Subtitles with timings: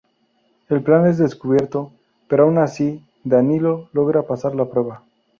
[0.67, 1.91] El plan es descubierto,
[2.27, 5.03] pero aun así Danilo logra pasar la prueba.